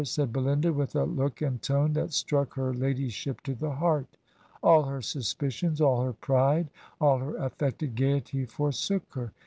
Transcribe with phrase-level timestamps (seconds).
[0.03, 4.07] said Belinda, with a look and tone that struck her ladyship to the heart.
[4.63, 9.31] All her suspicions, all her pride, all her ajBfected gayety for sook her.